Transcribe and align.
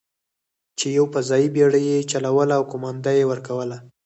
چې 0.77 0.85
یوه 0.97 1.09
فضايي 1.13 1.47
بېړۍ 1.55 1.83
یې 1.91 2.07
چلوله 2.11 2.53
او 2.59 2.63
قومانده 2.71 3.11
یې 3.17 3.23
ورکوله. 3.31 3.77